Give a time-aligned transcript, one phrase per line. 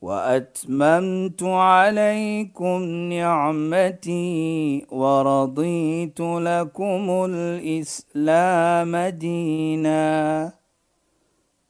[0.00, 10.52] وأتممت عليكم نعمتي ورضيت لكم الإسلام دينا.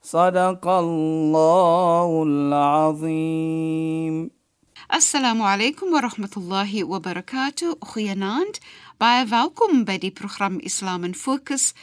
[0.03, 4.31] صدق الله العظيم.
[4.95, 7.79] السلام عليكم ورحمة الله وبركاته.
[7.85, 8.57] خياناند
[9.01, 11.75] باي فاوكم بدي برنامج إسلام فوكس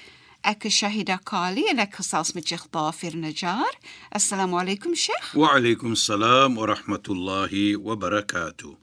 [0.45, 3.73] Ek is Shahida Kali en ek gesels met Sheikh Dafir Najjar.
[4.13, 5.31] Assalamu alaykum Sheikh.
[5.33, 8.75] Wa alaykum salaam wa rahmatullahi wa barakatuh.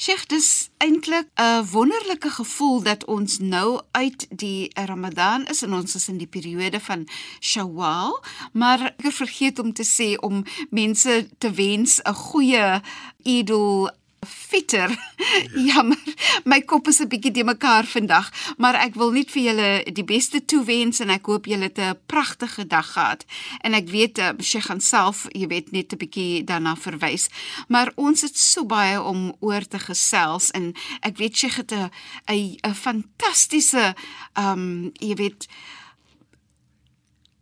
[0.00, 5.94] Sheikh, dis eintlik 'n wonderlike gevoel dat ons nou uit die Ramadan is en ons
[5.94, 7.06] is in die periode van
[7.40, 12.80] Shawwal, maar ek vergeet om te sê om mense te wens 'n goeie
[13.22, 13.90] Idul
[14.26, 14.90] Fitr.
[15.68, 15.98] Jammer,
[16.44, 20.04] my kop is 'n bietjie de mekaar vandag, maar ek wil net vir julle die
[20.06, 23.24] beste toewens en ek hoop julle het 'n pragtige dag gehad.
[23.66, 27.28] En ek weet uh, Sheikh gaan self, jy weet, net 'n bietjie daarna verwys,
[27.68, 31.90] maar ons het so baie om oor te gesels en ek weet Sheikh het 'n
[32.30, 33.94] 'n fantastiese
[34.34, 35.48] ehm um, jy weet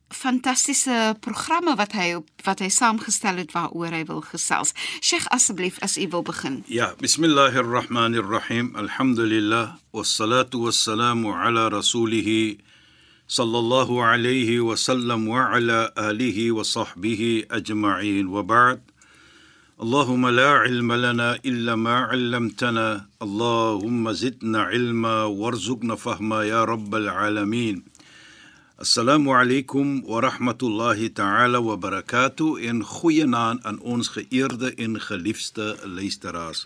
[0.09, 4.73] fantastiese programme wat hy op wat hy saamgestel het waaroor hy wil gesels.
[5.01, 6.63] Sheikh asseblief as u wil begin.
[6.67, 8.75] Ja, bismillahir rahmanir rahim.
[8.75, 12.57] Alhamdulillah wassalatu wassalamu ala rasulih
[13.27, 18.81] sallallahu alayhi wa sallam wa ala alihi wa sahbihi ajma'in wa ba'd.
[19.75, 27.88] اللهم لا علم لنا إلا ما علمتنا اللهم زدنا علما وارزقنا فهما يا رب العالمين
[28.80, 36.64] Assalamu alaykum wa rahmatullahi ta'ala wa barakatuh en goeienaand aan ons geëerde en geliefde luisteraars.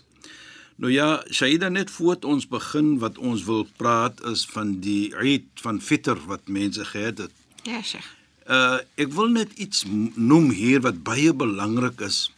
[0.79, 5.59] Nou ja, Shaida net voor ons begin wat ons wil praat is van die Eid
[5.59, 7.35] van Fitr wat mense gehad het.
[7.67, 8.07] Ja, Sheikh.
[8.47, 9.83] Uh ek wil net iets
[10.15, 12.31] noem hier wat baie belangrik is.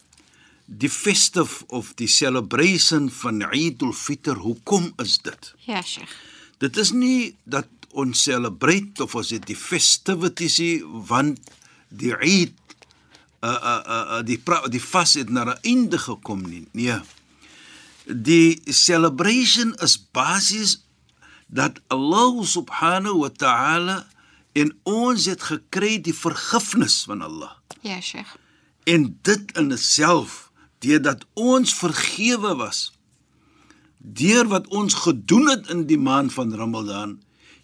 [0.65, 5.53] Die festive of die celebration van Eid al-Fitr, hoekom is dit?
[5.69, 6.17] Ja, Sheikh.
[6.57, 10.59] Dit is nie dat ons celebrate of ons het die festivities
[11.09, 11.39] want
[11.89, 12.55] die Eid
[13.45, 13.81] uh uh
[14.17, 14.39] uh die
[14.73, 16.67] die vas het na 'n einde gekom nie.
[16.71, 16.99] Nee.
[18.05, 20.83] Die celebration is basies
[21.47, 24.07] dat Allah subhanahu wa ta'ala
[24.53, 27.51] en ons het gekry die vergifnis van Allah.
[27.81, 28.35] Ja, Sheikh.
[28.83, 32.91] En dit in self deurdat ons vergewe was
[33.97, 37.17] deur wat ons gedoen het in die maand van Ramadan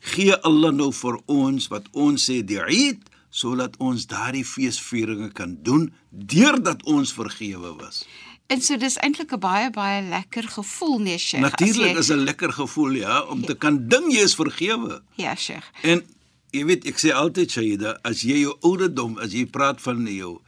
[0.03, 5.55] gee Allah nou vir ons wat ons sê die Eid sodat ons daardie feesvieringe kan
[5.65, 8.03] doen deurdat ons vergewe was.
[8.51, 11.41] En so dis eintlik 'n baie baie lekker gevoel nee Sheikh.
[11.41, 13.45] Natuurlik is 'n lekker gevoel ja om ja.
[13.45, 15.01] te kan ding jy is vergewe.
[15.15, 15.65] Ja Sheikh.
[15.81, 16.03] En
[16.51, 20.41] jy weet ek sê altyd Shaida as jy jou ouderdom as jy praat van jou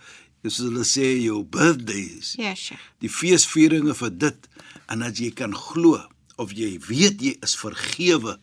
[0.43, 2.35] is hulle sê jou birthdays.
[2.37, 2.81] Ja Sheikh.
[2.99, 4.49] Die feesvieringe vir dit
[4.87, 6.03] en as jy kan glo
[6.35, 8.37] of jy weet jy is vergewe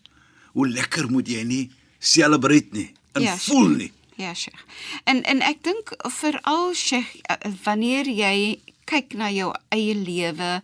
[0.53, 1.65] hoe lekker moet jy nie
[1.99, 3.93] celebrate nie en ja, voel nie.
[4.17, 4.65] Ja, Sheikh.
[5.05, 7.17] En en ek dink veral Sheikh
[7.65, 10.59] wanneer jy kyk na jou eie lewe,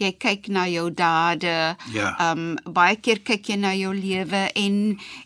[0.00, 1.74] jy kyk na jou dade.
[1.94, 2.14] Ja.
[2.30, 4.78] Um baie keer kyk jy na jou lewe en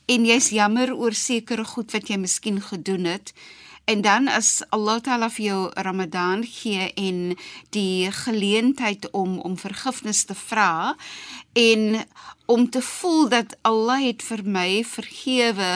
[0.09, 3.33] en jy's jammer oor sekere goed wat jy miskien gedoen het.
[3.89, 7.37] En dan as Allah Taala vir jou Ramadan gee en
[7.73, 10.97] die geleentheid om om vergifnis te vra
[11.57, 12.03] en
[12.45, 15.71] om te voel dat Allah het vir my vergewe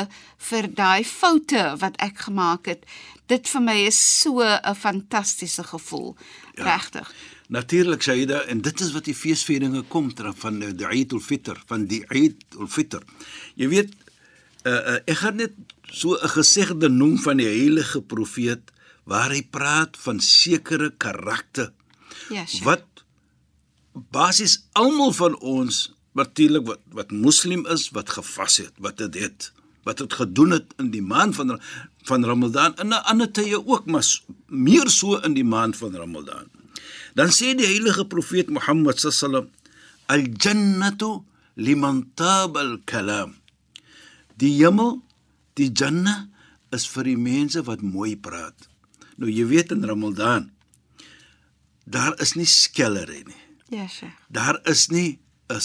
[0.51, 2.85] vir daai foute wat ek gemaak het.
[3.33, 6.17] Dit vir my is so 'n fantastiese gevoel.
[6.55, 6.65] Ja.
[6.65, 7.15] Regtig.
[7.49, 12.05] Natuurlik Shaida en dit is wat die feesvieringe kom van die Eid al-Fitr, van die
[12.09, 13.03] Eid al-Fitr.
[13.55, 13.91] Jy weet
[14.63, 15.53] uh, uh, ek gaan net
[15.93, 18.73] so 'n gesegde noem van die heilige profeet
[19.05, 21.73] waar hy praat van sekere karakter.
[22.31, 22.65] Ja, sure.
[22.65, 22.87] Wat
[23.93, 29.53] basies almal van ons natuurlik wat wat moslim is, wat gevas het, wat dit het,
[29.85, 31.61] wat dit gedoen het in die maand van
[32.03, 34.07] van Ramadan en in ander tye ook, maar
[34.47, 36.49] meer so in die maand van Ramadan.
[37.15, 39.51] Dan sê die heilige profeet Mohammed sallam
[40.07, 41.23] al-jannatu
[41.55, 43.37] liman taba al-kalam.
[44.41, 45.03] Die hemel,
[45.55, 46.29] die Jannah
[46.73, 48.69] is vir die mense wat mooi praat.
[49.17, 50.51] Nou jy weet in Ramadan
[51.85, 53.41] daar is nie skellery nie.
[53.73, 54.15] Ja, Sheikh.
[54.29, 55.19] Daar is nie
[55.49, 55.61] 'n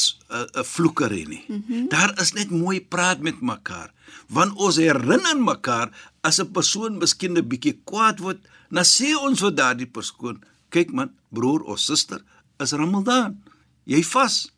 [0.59, 1.45] 'n vloekery nie.
[1.47, 1.89] Mm -hmm.
[1.89, 3.93] Daar is net mooi praat met mekaar.
[4.27, 5.91] Want ons herinner mekaar
[6.21, 8.39] as 'n persoon miskien 'n bietjie kwaad word,
[8.69, 12.21] dan sê ons vir daardie persoon, kyk man, broer of suster,
[12.59, 13.43] is Ramadan.
[13.83, 14.51] Jy vas.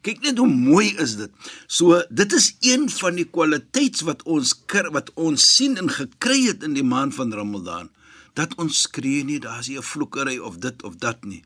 [0.00, 1.32] Kyk net hoe mooi is dit.
[1.66, 4.54] So dit is een van die kwaliteite wat ons
[4.94, 7.90] wat ons sien en gekry het in die maand van Ramadan.
[8.34, 11.44] Dat ons skree nie daar's nie 'n vloekery of dit of dat nie.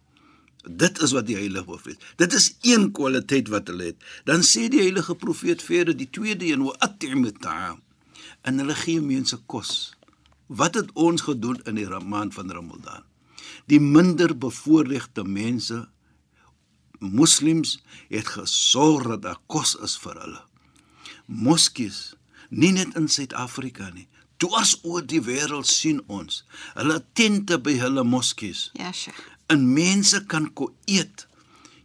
[0.64, 2.00] Dit is wat die heilige profeet.
[2.16, 3.96] Dit is een kwaliteit wat hulle het.
[4.24, 7.82] Dan sê die heilige profeet verder die tweede een, wa at'im ta'am.
[8.42, 9.92] En hulle gee mense kos.
[10.46, 13.02] Wat het ons gedoen in die maand van Ramadan?
[13.66, 15.88] Die minder bevoorregte mense
[16.98, 20.42] moslems het gesorg dat daar kos is vir hulle.
[21.26, 22.14] Moskees,
[22.48, 24.06] nie net in Suid-Afrika nie,
[24.42, 26.42] dwars oor die wêreld sien ons.
[26.74, 28.68] Hulle tente by hulle moskees.
[28.78, 29.22] Ja, Sheikh.
[29.52, 31.26] En mense kan ko eet.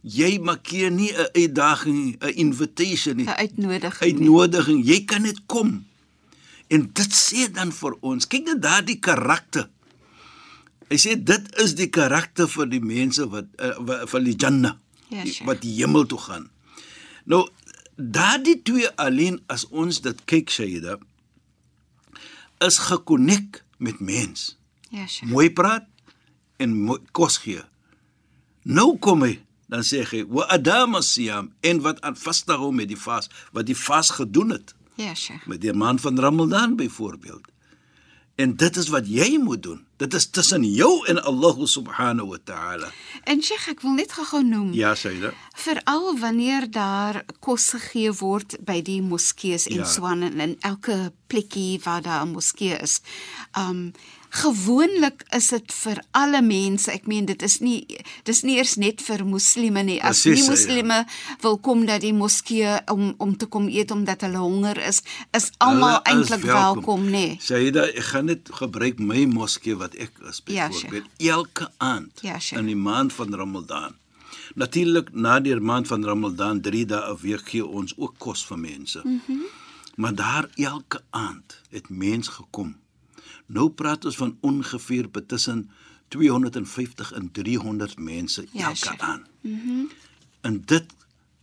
[0.00, 3.26] Jy maak hier nie 'n uitdaging, 'n invitation nie.
[3.26, 4.12] 'n Uitnodiging.
[4.12, 4.86] Uitnodiging.
[4.86, 5.86] Jy kan net kom.
[6.68, 9.68] En dit sê dan vir ons, kyk net daardie karakter.
[10.88, 14.76] Hy sê dit is die karakter vir die mense wat uh, van die Jannah
[15.10, 15.46] Ja, die- Sheikh.
[15.46, 16.50] wat die hemel toe gaan.
[17.24, 17.48] Nou
[17.96, 20.98] daardie twee alleen as ons dit kyk Shaida
[22.58, 24.56] is gekonnek met mens.
[24.90, 25.30] Ja, Sheikh.
[25.32, 25.86] Mooi praat
[26.60, 27.62] en mooi kos gee.
[28.62, 29.38] Nou kom hy
[29.70, 33.76] dan sê hy wa adama siyam en wat aan vashou met die vas wat die
[33.78, 35.46] vas gedoen het Ja, Sheikh.
[35.46, 37.46] met die maand van Ramadan byvoorbeeld.
[38.36, 39.86] En dit is wat jy moet doen.
[40.00, 42.88] Dit is tussen jou en Allah subhanahu wa ta'ala.
[43.28, 44.70] En Sheikh, ek wil net gou-gou noem.
[44.72, 45.32] Ja, Saida.
[45.60, 49.84] Veral wanneer daar kos gegee word by die moskeeë en Ja.
[49.84, 53.00] so aan en in elke plekkie waar daar 'n moskee is.
[53.58, 53.92] Um
[54.30, 56.90] gewoonlik is dit vir alle mense.
[56.92, 57.80] Ek meen dit is nie
[58.28, 59.98] dis nie eers net vir moslime nie.
[60.02, 60.46] As nie ja.
[60.50, 60.98] moslime
[61.42, 65.02] wil kom dat die moskee om om te kom eet omdat hulle honger is,
[65.36, 67.10] is almal eintlik welkom, nê.
[67.10, 67.38] Nee.
[67.42, 72.38] Saida, ek gaan net gebruik my moskee wat ek is Ja, byvoorbeeld elke aand Ja,
[72.38, 72.58] Sheikh.
[72.60, 73.94] in die maand van Ramadan.
[74.54, 78.58] Natuurlik na die maand van Ramadan 3 dae 'n week gee ons ook kos vir
[78.58, 79.00] mense.
[79.04, 79.20] Mm Mhm.
[79.26, 79.44] -hmm.
[79.96, 82.76] Maar daar elke aand het mens gekom.
[83.50, 85.70] Nou praat ons van ongeveer tussen
[86.08, 89.00] 250 en 300 mense Ja, elke Sheikh.
[89.02, 89.26] aand.
[89.40, 89.68] Mhm.
[89.68, 89.88] Mm
[90.42, 90.84] en dit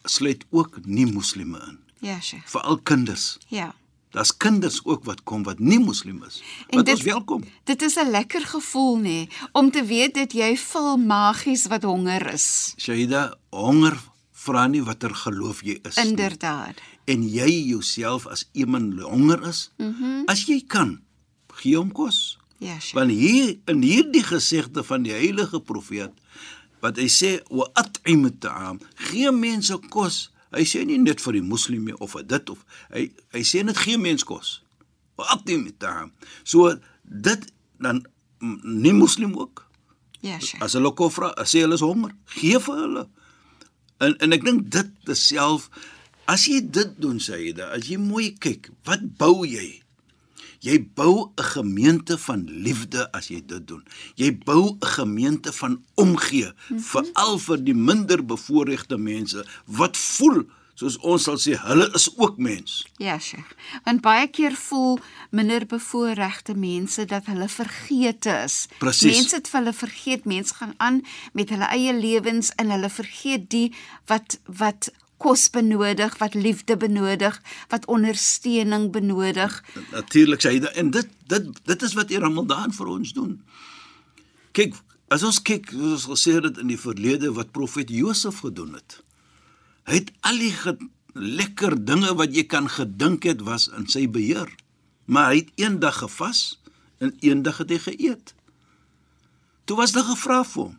[0.03, 2.47] sluit ook nie moslime in, Ja, Sheikh.
[2.49, 3.37] veral kinders.
[3.47, 3.75] Ja.
[4.09, 6.41] Daar's kinders ook wat kom wat nie moslim is.
[6.69, 7.43] En Wat dit- ons welkom.
[7.63, 12.33] Dit is 'n lekker gevoel nê, om te weet dat jy vul magies wat honger
[12.33, 12.73] is.
[12.77, 13.97] Shaida, honger
[14.31, 16.05] vra nie watter geloof jy is nie.
[16.05, 16.79] Inderdaad.
[17.05, 20.21] En jy jouself as iemand honger is, mm -hmm.
[20.25, 20.99] as jy kan,
[21.61, 22.37] gee hom kos.
[22.57, 22.95] Ja, Sheikh.
[22.97, 26.15] Want hier in hierdie gesegde van die heilige profeet
[26.81, 30.27] wat hy sê wa at'im ta'am, gee mense kos.
[30.53, 32.63] Hy sê nie net vir die moslime of vir dit of
[32.93, 34.59] hy hy sê net gee mense kos.
[35.17, 36.13] Wa at'im ta'am.
[36.45, 36.73] So
[37.03, 37.49] dit
[37.81, 38.05] dan
[38.41, 39.65] nie moslim ook.
[40.21, 40.61] Ja, Sheikh.
[40.65, 43.05] As hulle kom vra, as hulle is honger, gee vir hulle.
[44.01, 45.69] En en ek dink dit self
[46.27, 49.79] as jy dit doen Saida, as jy mooi kyk, wat bou jy?
[50.59, 53.83] Jy bou 'n gemeente van liefde as jy dit doen.
[54.15, 56.79] Jy bou 'n gemeente van omgee, mm -hmm.
[56.79, 60.45] veral vir die minder bevoorregte mense wat voel
[60.77, 62.85] soos ons sal sê hulle is ook mens.
[63.01, 63.49] Ja, Sheikh.
[63.85, 68.67] Want baie keer voel minder bevoorregte mense dat hulle vergeete is.
[68.77, 69.15] Presies.
[69.15, 71.01] Mense het vir hulle vergeet, mense gaan aan
[71.33, 73.67] met hulle eie lewens en hulle vergeet die
[74.05, 79.63] wat wat kos benodig, wat liefde benodig, wat ondersteuning benodig.
[79.91, 83.33] Natuurlik sê hy en dit dit dit is wat die Ramadan vir ons doen.
[84.57, 84.77] Kyk,
[85.13, 89.01] as ons kyk, soos ons gesê het in die verlede wat profet Josef gedoen het.
[89.87, 90.53] Hy het al die
[91.17, 94.49] lekker dinge wat jy kan gedink het was in sy beheer.
[95.07, 96.59] Maar hy het eendag gevas
[96.99, 98.33] en eendag het hy geëet.
[99.67, 100.75] Toe was daar gevra vir hom: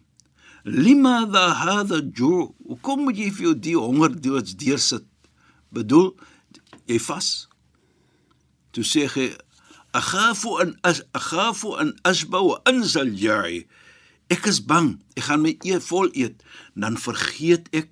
[0.69, 2.53] "Limadha hadha ju'?
[2.67, 5.05] Hoekom moet jy vir jou die honger doods deursit?"
[5.73, 6.15] Bedoel,
[6.87, 7.49] jy vas.
[8.73, 9.33] Toe sê hy:
[9.93, 13.67] "Akhafu an as akhafu an asba wa anzal ja'i."
[14.29, 16.43] Ek is bang, ek gaan my eet vol eet,
[16.77, 17.89] dan vergeet ek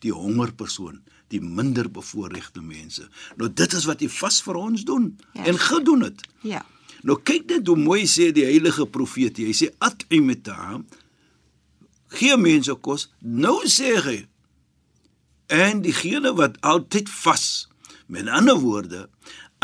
[0.00, 3.04] die hongerpersoon, die minder bevoorregte mense.
[3.36, 5.44] Nou dit is wat die vas vir ons doen Ja.
[5.44, 6.24] en gedoen het.
[6.42, 6.64] Ja.
[7.02, 9.36] Nou kyk net hoe mooi sê die heilige profeet.
[9.36, 10.80] Hy sê at'imta
[12.14, 13.08] gee mense kos.
[13.20, 14.18] Nou sê hy
[15.52, 17.68] en diegene wat altyd vas.
[18.06, 19.06] Met ander woorde,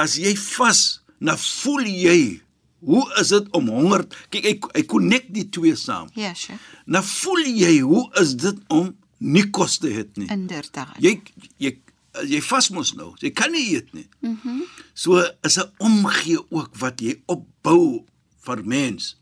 [0.00, 2.20] as jy vas, dan voel jy
[2.80, 4.06] hoe is dit om honger?
[4.32, 6.08] Kyk, hy hy connect die twee saam.
[6.16, 6.60] Ja, Sheikh.
[6.88, 10.28] Nou voel jy hoe is dit om nie kos te het nie.
[10.32, 10.96] Inderdaad.
[11.02, 11.18] Jy
[11.60, 11.74] jy
[12.26, 13.12] jy vas mos nou.
[13.20, 14.08] Jy kan nie eet nie.
[14.20, 14.60] Mhm.
[14.60, 14.68] Mm
[15.00, 18.04] so is 'n omgee ook wat jy opbou
[18.44, 19.16] vir mens.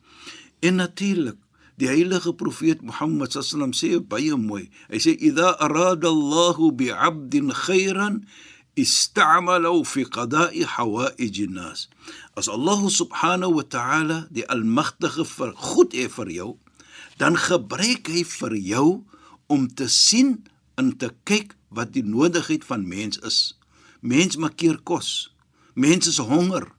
[0.61, 1.37] En natuurlik
[1.79, 4.67] Die heilige profeet Mohammed sallam sê baie mooi.
[4.91, 8.27] Hy sê idha arada Allahu bi 'abdin khairan
[8.75, 11.87] ista'malu fi qada'i hawaij an-nas.
[12.35, 16.51] As Allah subhanahu wa ta'ala die almagtige vir goed hê vir jou,
[17.19, 18.89] dan gebruik hy vir jou
[19.47, 20.43] om te sien
[20.79, 23.55] en te kyk wat die nodigheid van mens is.
[24.03, 25.31] Mens maak keer kos.
[25.75, 26.78] Mense is honger.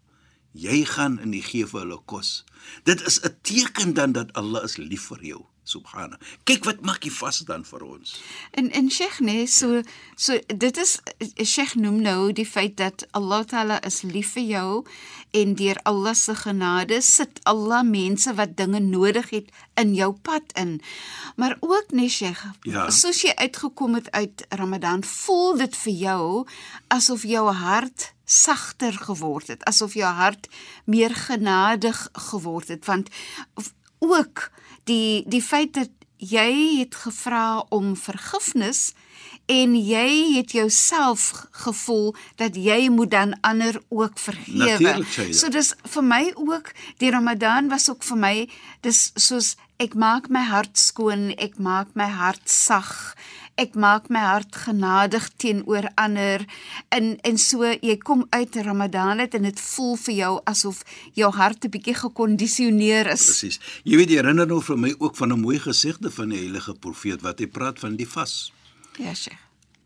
[0.52, 2.44] Jy gaan in die gee vir hulle kos.
[2.84, 5.49] Dit is 'n teken dan dat Allah is lief vir jou.
[5.70, 6.18] Subhana.
[6.50, 8.16] Kyk wat maak jy vas dan vir ons.
[8.58, 9.84] En en Sheikh nee, so
[10.16, 10.98] so dit is
[11.46, 14.70] Sheikh noem nou die feit dat Allah Taala is lief vir jou
[15.38, 20.54] en deur Allah se genade sit Allah mense wat dinge nodig het in jou pad
[20.58, 20.80] in.
[21.38, 22.90] Maar ook nee Sheikh, ja.
[22.90, 26.24] soos jy uitgekom het uit Ramadan, voel dit vir jou
[26.88, 30.50] asof jou hart sagter geword het, asof jou hart
[30.86, 33.10] meer genadig geword het want
[34.00, 34.50] ook
[34.90, 38.94] die die feit dat jy het gevra om vergifnis
[39.50, 45.02] en jy het jouself gevoel dat jy moet dan ander ook vergewe.
[45.34, 48.36] So dis vir my ook die Ramadan was ook vir my
[48.86, 53.16] dis soos ek maak my hart skoon, ek maak my hart sag
[53.60, 56.46] ek maak my hart genadig teenoor ander
[56.96, 60.84] en en so jy kom uit Ramadan het en dit voel vir jou asof
[61.20, 63.26] jou hart 'n bietjie gekondisioneer is.
[63.26, 63.60] Presies.
[63.84, 66.74] Jy weet jy herinner nou vir my ook van 'n mooi gesegde van die heilige
[66.74, 68.52] profeet wat hy praat van die vas.
[69.00, 69.16] Ja.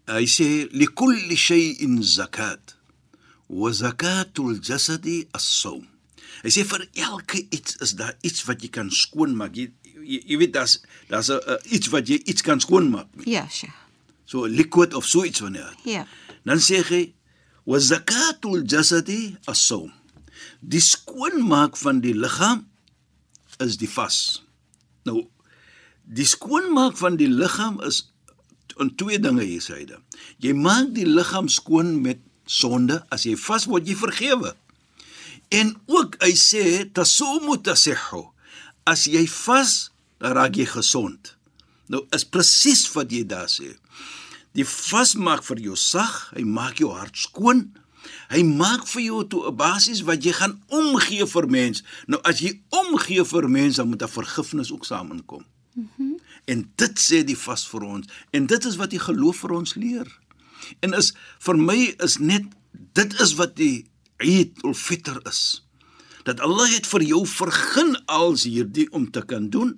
[0.10, 2.76] Hy sê li kulli shay'in zakat
[3.48, 5.86] wa zakatul jasadi as-sawm.
[6.44, 9.56] Hy sê vir elke iets is daar iets wat jy kan skoonmaak.
[9.56, 9.70] Jy
[10.04, 10.80] jy, jy weet daar's
[11.12, 13.08] daar's uh, iets wat jy iets kan skoonmaak.
[13.30, 13.72] Ja, sja.
[14.26, 15.72] So liquid of so iets wanneer.
[15.88, 16.08] Ja.
[16.44, 17.04] Dan sê hy
[17.70, 19.94] wa zakatul jasadi as-sawm.
[20.60, 22.66] Die skoonmaak van die liggaam
[23.64, 24.42] is die vas.
[25.08, 25.30] Nou
[26.04, 28.10] die skoonmaak van die liggaam is
[28.82, 30.00] in twee dinge hier syde.
[30.44, 34.54] Jy maak die liggaam skoon met sonde as jy vas word jy vergewe.
[35.54, 36.64] En ook hy sê
[36.94, 38.26] tasumu tasihhu.
[38.90, 41.36] As jy vas dan raak jy gesond.
[41.92, 43.74] Nou is presies wat jy daar sê.
[44.54, 47.72] Die vas maak vir jou sag, hy maak jou hart skoon.
[48.30, 51.84] Hy maak vir jou toe 'n basis wat jy gaan omgee vir mens.
[52.08, 55.46] Nou as jy omgee vir mens, dan moet 'n vergifnis ook saamkom.
[55.74, 55.88] Mhm.
[55.98, 56.13] Mm
[56.46, 59.76] en dit sê die vas vir ons en dit is wat die geloof vir ons
[59.80, 60.10] leer.
[60.84, 61.12] En is
[61.44, 62.48] vir my is net
[62.98, 63.86] dit is wat die
[64.24, 65.64] Eid ul-Fitr is.
[66.24, 69.76] Dat Allah het vir jou vergun als hierdie om te kan doen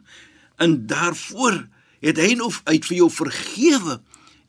[0.61, 1.63] en daarvoor
[2.05, 3.99] het hy nou uit vir jou vergewe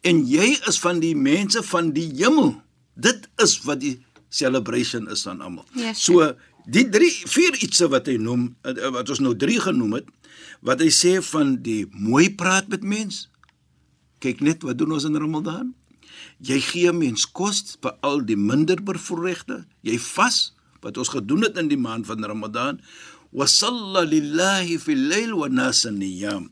[0.07, 2.55] en jy is van die mense van die hemel.
[2.95, 3.97] Dit is wat die
[4.29, 5.65] celebration is aan almal.
[5.77, 6.35] Yes, so
[6.67, 10.09] die drie vier ietsie wat hy noem eh, wat ons nou drie genoem het
[10.61, 13.27] wat hy sê van die mooi praat met mens.
[14.25, 15.75] Kyk net wat doen ons in Ramadan?
[16.41, 19.65] Jy gee mens kos vir al die minder bevoorregte.
[19.85, 22.81] Jy vas wat ons gedoen het in die maand van Ramadan
[23.37, 26.49] wa salla lillahi fil layl wa nas niyam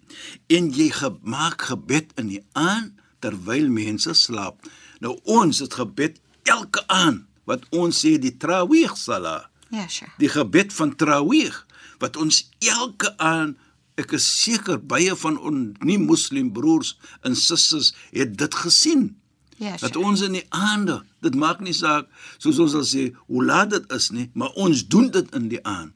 [0.57, 2.93] en jy gemaak gebed in die aand
[3.25, 4.67] terwyl mense slaap
[5.05, 6.19] nou ons het gebed
[6.51, 9.37] elke aand wat ons sê die trawih sala
[9.71, 11.55] ja sure die gebed van trawih
[12.03, 13.61] wat ons elke aand
[14.01, 19.13] ek is seker baie van ons nie moslim broers en susters het dit gesien
[19.59, 19.87] ja sure.
[19.87, 22.09] dat ons in die aande dit maak nie saak
[22.39, 25.63] soos ons sal sê hoe laat dit is nie maar ons doen dit in die
[25.63, 25.95] aand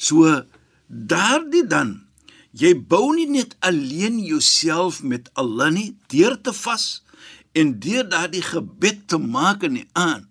[0.00, 0.24] So
[0.88, 1.98] daardie dan
[2.56, 6.86] jy bou nie net alleen jouself met Allah nie deur te vas
[7.54, 10.24] en deur daardie gebed te maak in die aan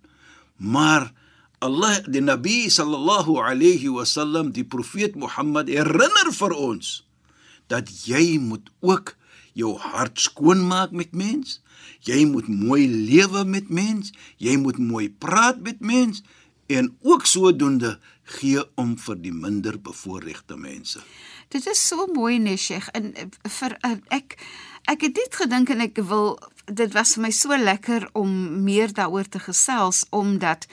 [0.58, 1.12] maar
[1.60, 7.04] Allah die Nabi sallallahu alayhi wasallam die profeet Mohammed herinner vir ons
[7.70, 9.16] dat jy moet ook
[9.54, 11.60] jou hart skoon maak met mens
[12.08, 16.24] jy moet mooi lewe met mens jy moet mooi praat met mens
[16.70, 17.98] en ook sodoende
[18.38, 21.01] gee om vir die minder bevoorregte mense.
[21.50, 23.13] Dit is so mooi Nesheg en
[23.58, 23.78] vir
[24.13, 24.38] ek
[24.89, 28.29] ek het dit gedink en ek wil dit was vir my so lekker om
[28.65, 30.65] meer daaroor te gesels omdat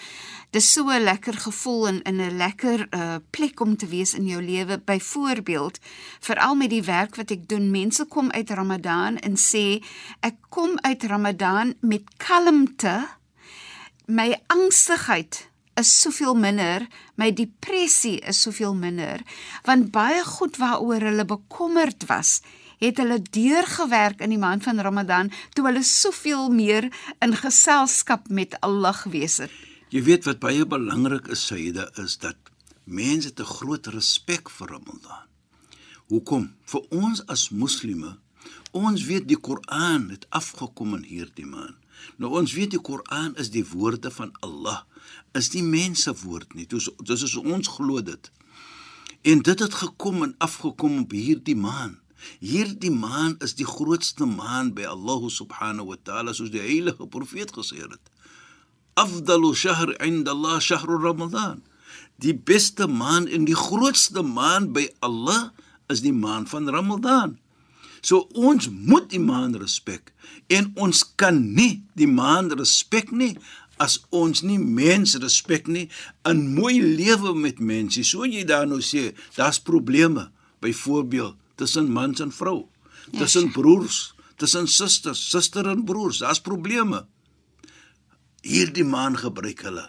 [0.53, 4.27] dit so 'n lekker gevoel en in 'n lekker uh, plek om te wees in
[4.27, 4.79] jou lewe.
[4.79, 5.79] Byvoorbeeld,
[6.21, 9.83] veral met die werk wat ek doen, mense kom uit Ramadan en sê
[10.21, 13.09] ek kom uit Ramadan met kalmte,
[14.07, 19.21] my angstigheid is soveel minder, my depressie is soveel minder,
[19.65, 22.41] want baie goed waaroor hulle bekommerd was,
[22.83, 26.91] het hulle deurgewerk in die maand van Ramadan toe hulle soveel meer
[27.25, 29.53] in geselskap met Allah gewees het.
[29.95, 32.37] Jy weet wat baie belangrik is, Saida, is dat
[32.85, 35.25] mense te groot respek vir Ramadan.
[36.11, 36.53] Hoekom?
[36.71, 38.17] Vir ons as moslime,
[38.77, 41.79] ons weet die Koran het afgekom in hierdie maand.
[42.21, 44.83] Nou ons weet die Koran is die woorde van Allah,
[45.35, 46.67] is nie mense woord nie.
[46.67, 48.31] Dis dis is ons glo dit.
[49.27, 51.97] En dit het gekom en afgekom op hierdie maan.
[52.41, 57.53] Hierdie maan is die grootste maan by Allah subhanahu wa ta'ala soos die heilige profeet
[57.53, 58.03] gesê het.
[58.97, 61.63] Afdalu shahr 'inda Allah shahr Ramadan.
[62.19, 65.53] Die beste maan en die grootste maan by Allah
[65.89, 67.39] is die maan van Ramadan.
[68.01, 70.13] So ons moet die maan respek
[70.47, 73.37] en ons kan nie die maan respek nie
[73.83, 75.89] as ons nie mense respek nie
[76.29, 78.05] in mooi lewe met mense.
[78.05, 80.31] So jy daar nou sê, daar's probleme
[80.65, 82.69] byvoorbeeld tussen mans en vrou,
[83.17, 87.05] tussen broers, tussen susters, suster en broers, daar's probleme.
[88.47, 89.89] Hierdie maan gebruik hulle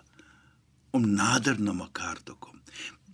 [0.95, 2.57] om nader na mekaar te kom.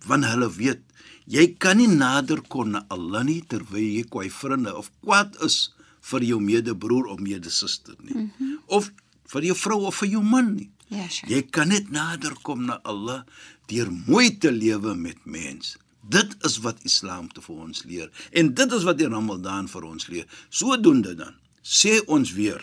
[0.06, 0.82] Want hulle weet
[1.24, 5.72] Jy kan nie nader kom na Allah nie terwyl jy kwaai vriende of kwaad is
[6.04, 8.14] vir jou medebroer of medesuster nie.
[8.14, 8.58] Mm -hmm.
[8.66, 8.92] Of
[9.32, 10.70] vir jou vrou of vir jou man nie.
[10.88, 11.32] Ja, sure.
[11.32, 13.24] Jy kan net nader kom na Allah
[13.66, 15.76] deur mooi te lewe met mens.
[16.08, 19.88] Dit is wat Islam te vir ons leer en dit is wat die Ramadan vir
[19.88, 20.26] ons leer.
[20.50, 21.34] Sodoende dan
[21.64, 22.60] sê ons weer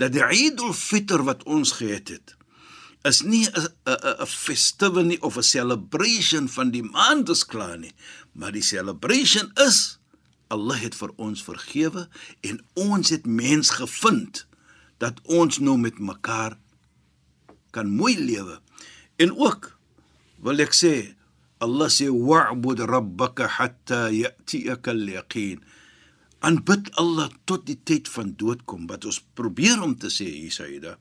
[0.00, 2.36] dat die Eid al-Fitr wat ons gehad het,
[3.04, 7.92] is nie 'n 'n festival nie of 'n celebration van die maand is klaar nie,
[8.32, 9.98] maar die celebration is
[10.48, 12.08] Allah het vir ons vergewe
[12.40, 14.46] en ons het mens gevind
[14.98, 16.58] dat ons nou met mekaar
[17.70, 18.60] kan mooi lewe.
[19.16, 19.78] En ook
[20.42, 21.14] wil ek sê
[21.60, 25.60] Allah sê wa'bud rabbaka hatta ya'tiyaka al-yaqin.
[26.40, 28.86] Aanbid Allah tot die tyd van dood kom.
[28.88, 30.96] Wat ons probeer om te sê hier Saida.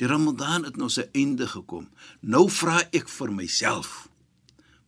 [0.00, 1.90] Die Ramadan het nou sy einde gekom.
[2.22, 4.08] Nou vra ek vir myself,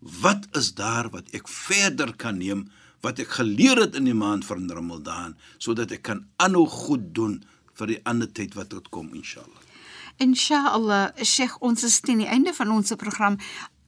[0.01, 2.71] wat is daar wat ek verder kan neem
[3.05, 7.41] wat ek geleer het in die maand van Ramadan sodat ek kan aanhou goed doen
[7.81, 9.61] vir die ander tyd wat tot kom inshallah.
[10.21, 13.39] Inshallah, Sheikh, ons is teen die einde van ons program.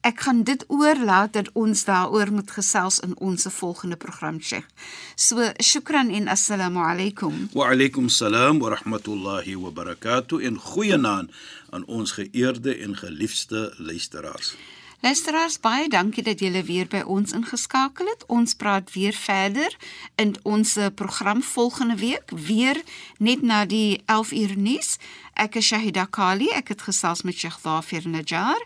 [0.03, 4.67] Ek gaan dit oorlaat dat ons daaroor moet gesels in ons volgende program Sheikh.
[5.15, 7.47] So shukran en assalamu alaykum.
[7.53, 11.31] Wa alaykum salaam wa rahmatullahi wa barakatuh en goeienaand
[11.69, 14.55] aan ons geëerde en geliefde luisteraars.
[15.03, 18.21] Luisteraars, baie dankie dat julle weer by ons ingeskakel het.
[18.27, 19.71] Ons praat weer verder
[20.15, 22.79] in ons program volgende week, weer
[23.17, 24.97] net na die 11 uur nuus.
[25.33, 28.63] Ek is Shahida Kali, ek het gesels met Sheikh Dhafir Najjar.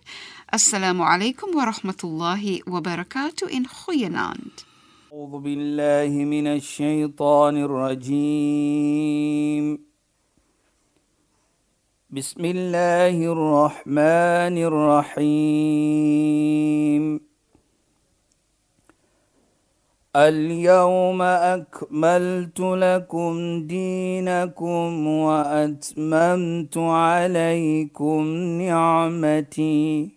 [0.51, 4.51] Alaykum wa rahmatullahi wa barakatuh in goeienaand.
[5.13, 9.79] أعوذ بالله من الشيطان الرجيم.
[12.09, 16.07] بسم الله الرحمن الرحيم.
[20.15, 28.23] اليوم أكملت لكم دينكم وأتممت عليكم
[28.61, 30.16] نعمتي.